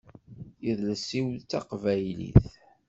[0.69, 2.45] Idles-iw d taqbaylit.